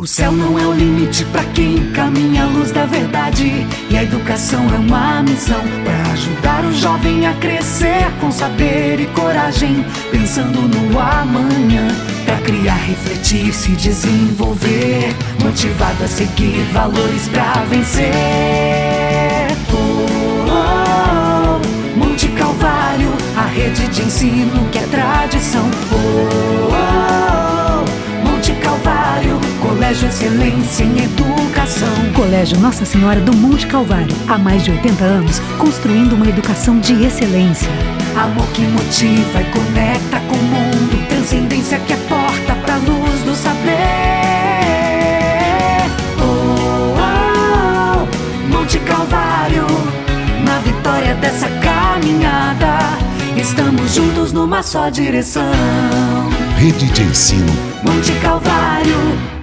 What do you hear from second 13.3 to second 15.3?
se desenvolver,